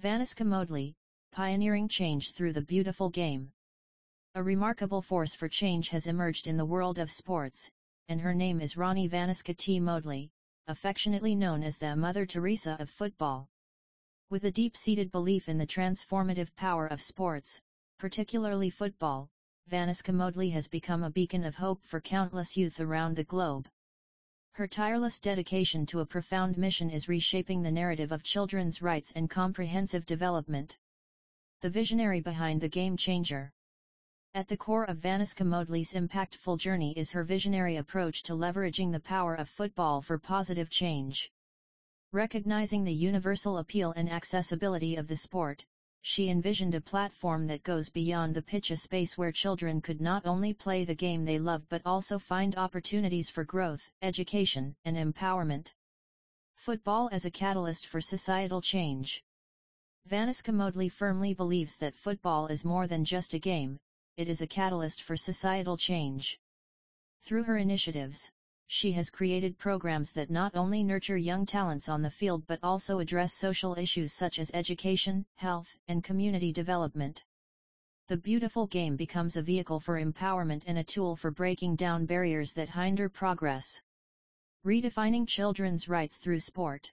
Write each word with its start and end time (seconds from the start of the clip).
Vanouska 0.00 0.46
Modely, 0.46 0.94
pioneering 1.32 1.88
change 1.88 2.30
through 2.30 2.52
the 2.52 2.62
beautiful 2.62 3.10
game. 3.10 3.50
A 4.36 4.42
remarkable 4.42 5.02
force 5.02 5.34
for 5.34 5.48
change 5.48 5.88
has 5.88 6.06
emerged 6.06 6.46
in 6.46 6.56
the 6.56 6.64
world 6.64 7.00
of 7.00 7.10
sports, 7.10 7.68
and 8.08 8.20
her 8.20 8.32
name 8.32 8.60
is 8.60 8.76
Rani 8.76 9.08
Vanouska 9.08 9.56
T. 9.56 9.80
Modely, 9.80 10.30
affectionately 10.68 11.34
known 11.34 11.64
as 11.64 11.78
the 11.78 11.96
Mother 11.96 12.24
Teresa 12.24 12.76
of 12.78 12.88
football. 12.88 13.48
With 14.30 14.44
a 14.44 14.52
deep-seated 14.52 15.10
belief 15.10 15.48
in 15.48 15.58
the 15.58 15.66
transformative 15.66 16.54
power 16.54 16.86
of 16.86 17.02
sports, 17.02 17.60
particularly 17.98 18.70
football, 18.70 19.28
Vanouska 19.68 20.14
Modely 20.14 20.50
has 20.50 20.68
become 20.68 21.02
a 21.02 21.10
beacon 21.10 21.42
of 21.42 21.56
hope 21.56 21.82
for 21.82 22.00
countless 22.00 22.56
youth 22.56 22.78
around 22.78 23.16
the 23.16 23.24
globe. 23.24 23.66
Her 24.58 24.66
tireless 24.66 25.20
dedication 25.20 25.86
to 25.86 26.00
a 26.00 26.04
profound 26.04 26.58
mission 26.58 26.90
is 26.90 27.08
reshaping 27.08 27.62
the 27.62 27.70
narrative 27.70 28.10
of 28.10 28.24
children's 28.24 28.82
rights 28.82 29.12
and 29.14 29.30
comprehensive 29.30 30.04
development. 30.04 30.76
The 31.60 31.70
visionary 31.70 32.20
behind 32.20 32.60
the 32.60 32.68
game 32.68 32.96
changer. 32.96 33.52
At 34.34 34.48
the 34.48 34.56
core 34.56 34.82
of 34.82 34.98
Vanouska 34.98 35.44
Modely's 35.44 35.92
impactful 35.92 36.58
journey 36.58 36.92
is 36.96 37.12
her 37.12 37.22
visionary 37.22 37.76
approach 37.76 38.24
to 38.24 38.32
leveraging 38.32 38.90
the 38.90 38.98
power 38.98 39.36
of 39.36 39.48
football 39.48 40.02
for 40.02 40.18
positive 40.18 40.70
change. 40.70 41.30
Recognizing 42.10 42.82
the 42.82 42.92
universal 42.92 43.58
appeal 43.58 43.92
and 43.92 44.10
accessibility 44.10 44.96
of 44.96 45.06
the 45.06 45.16
sport, 45.16 45.64
she 46.02 46.28
envisioned 46.28 46.74
a 46.74 46.80
platform 46.80 47.46
that 47.46 47.62
goes 47.62 47.88
beyond 47.88 48.34
the 48.34 48.42
pitch 48.42 48.70
a 48.70 48.76
space 48.76 49.18
where 49.18 49.32
children 49.32 49.80
could 49.80 50.00
not 50.00 50.24
only 50.26 50.52
play 50.52 50.84
the 50.84 50.94
game 50.94 51.24
they 51.24 51.38
love 51.38 51.68
but 51.68 51.82
also 51.84 52.18
find 52.18 52.56
opportunities 52.56 53.28
for 53.28 53.44
growth, 53.44 53.90
education, 54.02 54.74
and 54.84 54.96
empowerment. 54.96 55.72
Football 56.54 57.08
as 57.12 57.24
a 57.24 57.30
catalyst 57.30 57.86
for 57.86 58.00
societal 58.00 58.60
change. 58.60 59.22
Vanouska 60.08 60.52
Modely 60.52 60.88
firmly 60.88 61.34
believes 61.34 61.76
that 61.76 61.94
football 61.94 62.46
is 62.46 62.64
more 62.64 62.86
than 62.86 63.04
just 63.04 63.34
a 63.34 63.38
game, 63.38 63.78
it 64.16 64.28
is 64.28 64.40
a 64.40 64.46
catalyst 64.46 65.02
for 65.02 65.16
societal 65.16 65.76
change. 65.76 66.38
Through 67.22 67.44
her 67.44 67.58
initiatives, 67.58 68.30
she 68.70 68.92
has 68.92 69.10
created 69.10 69.58
programs 69.58 70.12
that 70.12 70.30
not 70.30 70.54
only 70.54 70.84
nurture 70.84 71.16
young 71.16 71.46
talents 71.46 71.88
on 71.88 72.02
the 72.02 72.10
field 72.10 72.46
but 72.46 72.58
also 72.62 72.98
address 72.98 73.32
social 73.32 73.76
issues 73.78 74.12
such 74.12 74.38
as 74.38 74.50
education, 74.52 75.24
health, 75.36 75.74
and 75.88 76.04
community 76.04 76.52
development. 76.52 77.24
The 78.08 78.18
beautiful 78.18 78.66
game 78.66 78.96
becomes 78.96 79.36
a 79.36 79.42
vehicle 79.42 79.80
for 79.80 79.98
empowerment 79.98 80.64
and 80.66 80.78
a 80.78 80.84
tool 80.84 81.16
for 81.16 81.30
breaking 81.30 81.76
down 81.76 82.06
barriers 82.06 82.52
that 82.52 82.68
hinder 82.68 83.08
progress. 83.08 83.80
Redefining 84.64 85.26
children's 85.26 85.88
rights 85.88 86.16
through 86.16 86.40
sport. 86.40 86.92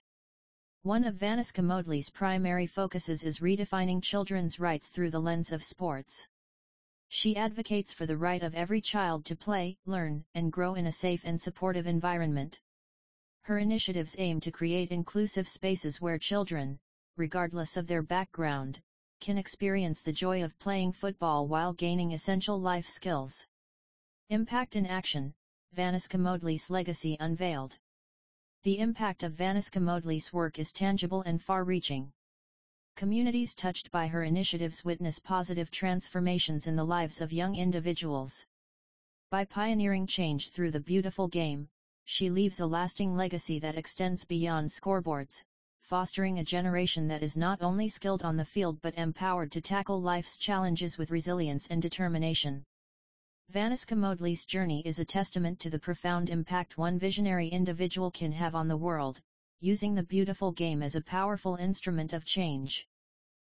One 0.82 1.04
of 1.04 1.16
Vanouska 1.16 1.62
Modely's 1.62 2.10
primary 2.10 2.66
focuses 2.66 3.24
is 3.24 3.40
redefining 3.40 4.02
children's 4.02 4.58
rights 4.58 4.88
through 4.88 5.10
the 5.10 5.20
lens 5.20 5.52
of 5.52 5.62
sports. 5.62 6.26
She 7.08 7.36
advocates 7.36 7.92
for 7.92 8.04
the 8.04 8.16
right 8.16 8.42
of 8.42 8.54
every 8.54 8.80
child 8.80 9.24
to 9.26 9.36
play, 9.36 9.78
learn, 9.86 10.24
and 10.34 10.52
grow 10.52 10.74
in 10.74 10.86
a 10.86 10.92
safe 10.92 11.22
and 11.24 11.40
supportive 11.40 11.86
environment. 11.86 12.60
Her 13.42 13.58
initiatives 13.58 14.16
aim 14.18 14.40
to 14.40 14.50
create 14.50 14.90
inclusive 14.90 15.48
spaces 15.48 16.00
where 16.00 16.18
children, 16.18 16.78
regardless 17.16 17.76
of 17.76 17.86
their 17.86 18.02
background, 18.02 18.80
can 19.20 19.38
experience 19.38 20.02
the 20.02 20.12
joy 20.12 20.42
of 20.42 20.58
playing 20.58 20.92
football 20.92 21.46
while 21.46 21.72
gaining 21.72 22.12
essential 22.12 22.60
life 22.60 22.88
skills. 22.88 23.46
Impact 24.28 24.76
in 24.76 24.84
Action, 24.84 25.32
Vanouska 25.74 26.18
Modely's 26.18 26.68
Legacy 26.68 27.16
Unveiled 27.20 27.78
The 28.64 28.78
impact 28.78 29.22
of 29.22 29.34
Vanouska 29.34 29.80
Modely's 29.80 30.32
work 30.32 30.58
is 30.58 30.72
tangible 30.72 31.22
and 31.22 31.40
far-reaching. 31.40 32.12
Communities 32.96 33.54
touched 33.54 33.90
by 33.90 34.06
her 34.06 34.22
initiatives 34.22 34.82
witness 34.82 35.18
positive 35.18 35.70
transformations 35.70 36.66
in 36.66 36.76
the 36.76 36.84
lives 36.84 37.20
of 37.20 37.30
young 37.30 37.54
individuals. 37.54 38.46
By 39.28 39.44
pioneering 39.44 40.06
change 40.06 40.48
through 40.48 40.70
the 40.70 40.80
beautiful 40.80 41.28
game, 41.28 41.68
she 42.06 42.30
leaves 42.30 42.58
a 42.58 42.66
lasting 42.66 43.14
legacy 43.14 43.58
that 43.58 43.76
extends 43.76 44.24
beyond 44.24 44.70
scoreboards, 44.70 45.44
fostering 45.82 46.38
a 46.38 46.44
generation 46.44 47.06
that 47.08 47.22
is 47.22 47.36
not 47.36 47.60
only 47.60 47.86
skilled 47.86 48.22
on 48.22 48.38
the 48.38 48.46
field 48.46 48.80
but 48.80 48.96
empowered 48.96 49.52
to 49.52 49.60
tackle 49.60 50.00
life's 50.00 50.38
challenges 50.38 50.96
with 50.96 51.10
resilience 51.10 51.66
and 51.66 51.82
determination. 51.82 52.64
Vanouska 53.52 53.94
Modely's 53.94 54.46
journey 54.46 54.80
is 54.86 54.98
a 54.98 55.04
testament 55.04 55.60
to 55.60 55.68
the 55.68 55.78
profound 55.78 56.30
impact 56.30 56.78
one 56.78 56.98
visionary 56.98 57.48
individual 57.48 58.10
can 58.10 58.32
have 58.32 58.54
on 58.54 58.68
the 58.68 58.76
world, 58.78 59.20
using 59.60 59.94
the 59.94 60.02
beautiful 60.02 60.52
game 60.52 60.82
as 60.82 60.94
a 60.94 61.00
powerful 61.00 61.56
instrument 61.56 62.12
of 62.12 62.24
change. 62.24 62.86